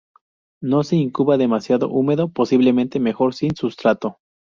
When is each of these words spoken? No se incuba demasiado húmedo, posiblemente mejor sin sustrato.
No 0.63 0.81
se 0.83 0.95
incuba 0.95 1.37
demasiado 1.37 1.87
húmedo, 1.87 2.27
posiblemente 2.29 2.99
mejor 2.99 3.35
sin 3.35 3.55
sustrato. 3.55 4.17